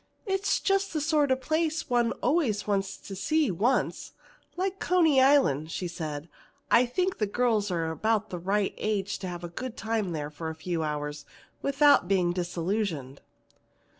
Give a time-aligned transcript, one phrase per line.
[0.25, 4.13] "It is the sort of a place one always wants to see once,
[4.57, 6.29] like Coney Island," she said, "and
[6.71, 10.31] I think the girls are about the right age to have a good time there
[10.31, 11.23] for a few hours
[11.61, 13.21] without being disillusioned."